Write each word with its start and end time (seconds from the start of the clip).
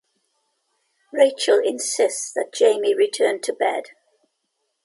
Rachel 1.13 1.59
insists 1.63 2.33
that 2.33 2.51
Jamie 2.55 2.95
return 2.95 3.39
to 3.41 3.53
bed. 3.53 3.91